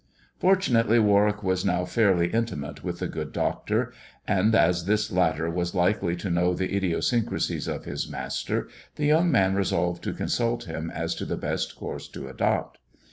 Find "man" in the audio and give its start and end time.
9.29-9.53